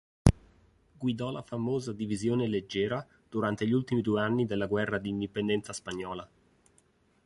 [0.97, 6.27] Guidò la famosa divisione leggera durante gli ultimi due anni della guerra d'indipendenza spagnola.